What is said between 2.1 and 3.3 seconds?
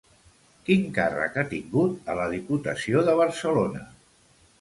a la Diputació de